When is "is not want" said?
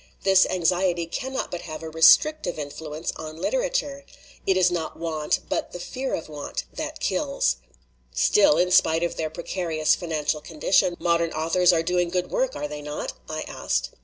4.57-5.41